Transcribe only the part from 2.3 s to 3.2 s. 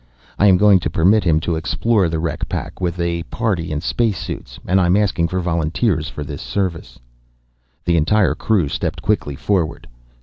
pack with